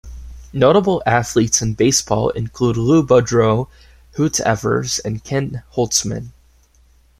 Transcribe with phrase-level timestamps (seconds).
[0.51, 3.67] Notable athletes in baseball include Lou Boudreau,
[4.13, 6.29] Hoot Evers and Ken Holtzman.